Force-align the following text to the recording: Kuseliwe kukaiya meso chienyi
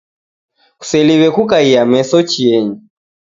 Kuseliwe 0.79 1.27
kukaiya 1.35 1.81
meso 1.91 2.17
chienyi 2.29 2.75